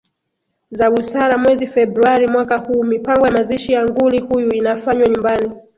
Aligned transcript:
za 0.71 0.91
Busara 0.91 1.37
mwezi 1.37 1.67
Februari 1.67 2.27
mwaka 2.27 2.57
huu 2.57 2.83
Mipango 2.83 3.25
ya 3.27 3.31
mazishi 3.33 3.73
ya 3.73 3.85
nguli 3.85 4.19
huyu 4.19 4.49
inafanywa 4.53 5.07
nyumbani 5.07 5.51